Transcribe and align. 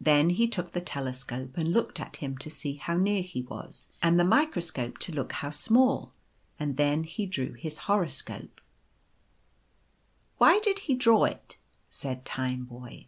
Then 0.00 0.30
he 0.30 0.46
took 0.46 0.70
the 0.70 0.80
telescope 0.80 1.56
and 1.56 1.72
looked 1.72 1.98
at 1.98 2.18
him 2.18 2.38
to 2.38 2.48
see 2.48 2.74
how 2.76 2.96
near 2.96 3.20
he 3.20 3.42
was, 3.42 3.88
and 4.00 4.16
the 4.16 4.22
microscope 4.22 4.98
to 4.98 5.12
look 5.12 5.32
how 5.32 5.50
small; 5.50 6.12
and 6.56 6.76
then 6.76 7.02
he 7.02 7.26
drew 7.26 7.54
his 7.54 7.80
horoscope/'" 7.88 8.60
Why 10.38 10.60
did 10.60 10.78
he 10.86 10.94
draw 10.94 11.24
it?" 11.24 11.56
said 11.90 12.24
Tineboy. 12.24 13.06